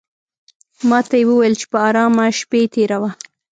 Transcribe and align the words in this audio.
ماته 0.89 1.15
یې 1.19 1.25
وویل 1.27 1.53
چې 1.59 1.65
په 1.71 1.77
آرامه 1.87 2.25
شپې 2.39 2.61
تېروه. 2.73 3.11